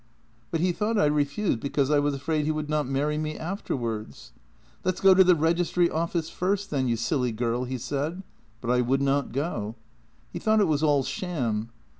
"But 0.49 0.61
he 0.61 0.71
thought 0.71 0.97
I 0.97 1.05
refused 1.05 1.59
because 1.59 1.91
I 1.91 1.99
was 1.99 2.15
afraid 2.15 2.45
he 2.45 2.51
would 2.51 2.71
not 2.71 2.87
marry 2.87 3.19
me 3.19 3.37
afterwards.' 3.37 4.33
Let's 4.83 4.99
go 4.99 5.13
to 5.13 5.23
the 5.23 5.35
registry 5.35 5.91
office 5.91 6.27
first, 6.27 6.71
then, 6.71 6.87
you 6.87 6.97
silly 6.97 7.31
girl,' 7.31 7.65
he 7.65 7.77
said, 7.77 8.23
but 8.61 8.71
I 8.71 8.81
would 8.81 9.03
not 9.03 9.31
go. 9.31 9.75
He 10.33 10.39
thought 10.39 10.59
it 10.59 10.67
was 10.67 10.81
all 10.81 11.03
sham. 11.03 11.69